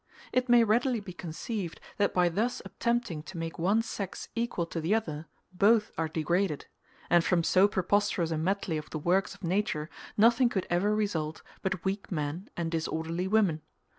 It 0.33 0.49
may 0.49 0.63
readily 0.63 0.99
be 0.99 1.13
conceived, 1.13 1.79
that 1.97 2.11
by 2.11 2.27
thus 2.27 2.59
attempting 2.65 3.21
to 3.21 3.37
make 3.37 3.59
one 3.59 3.83
sex 3.83 4.29
equal 4.33 4.65
to 4.65 4.81
the 4.81 4.95
other, 4.95 5.27
both 5.53 5.91
are 5.95 6.07
degraded; 6.07 6.65
and 7.11 7.23
from 7.23 7.43
so 7.43 7.67
preposterous 7.67 8.31
a 8.31 8.37
medley 8.39 8.77
of 8.77 8.89
the 8.89 8.97
works 8.97 9.35
of 9.35 9.43
nature 9.43 9.91
nothing 10.17 10.49
could 10.49 10.65
ever 10.71 10.95
result 10.95 11.43
but 11.61 11.85
weak 11.85 12.11
men 12.11 12.49
and 12.57 12.71
disorderly 12.71 13.27
women. 13.27 13.61